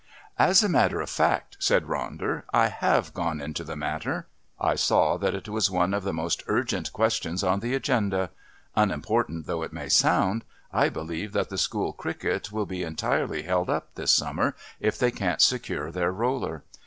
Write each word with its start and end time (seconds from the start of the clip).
"As 0.39 0.63
a 0.63 0.67
matter 0.67 0.99
of 0.99 1.11
fact," 1.11 1.57
said 1.59 1.85
Ronder, 1.85 2.41
"I 2.51 2.69
have 2.69 3.13
gone 3.13 3.39
into 3.39 3.63
the 3.63 3.75
matter. 3.75 4.25
I 4.59 4.73
saw 4.73 5.15
that 5.17 5.35
it 5.35 5.47
was 5.47 5.69
one 5.69 5.93
of 5.93 6.03
the 6.03 6.11
most 6.11 6.41
urgent 6.47 6.91
questions 6.91 7.43
on 7.43 7.59
the 7.59 7.75
Agenda. 7.75 8.31
Unimportant 8.75 9.45
though 9.45 9.61
it 9.61 9.73
may 9.73 9.89
sound, 9.89 10.43
I 10.73 10.89
believe 10.89 11.33
that 11.33 11.49
the 11.49 11.55
School 11.59 11.93
cricket 11.93 12.51
will 12.51 12.65
be 12.65 12.81
entirely 12.81 13.43
held 13.43 13.69
up 13.69 13.93
this 13.93 14.11
summer 14.11 14.55
if 14.79 14.97
they 14.97 15.11
don't 15.11 15.39
secure 15.39 15.91
their 15.91 16.11
roller. 16.11 16.63